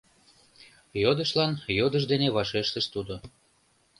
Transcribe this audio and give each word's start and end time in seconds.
-йодышлан 1.03 1.53
йодыш 1.77 2.03
дене 2.11 2.27
вашештыш 2.35 2.85
тудо. 2.93 3.15